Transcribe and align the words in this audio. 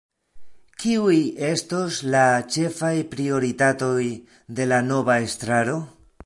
Kiuj 0.83 1.17
estos 1.49 1.99
la 2.15 2.23
ĉefaj 2.55 2.91
prioritatoj 3.13 4.03
de 4.61 4.67
la 4.73 4.81
nova 4.89 5.21
estraro? 5.29 5.79